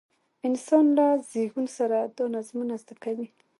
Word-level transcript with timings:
انسانان 0.47 0.87
له 0.97 1.07
زېږون 1.29 1.67
سره 1.77 1.97
دا 2.17 2.23
نظمونه 2.35 2.75
زده 2.83 2.95
کوي. 3.03 3.27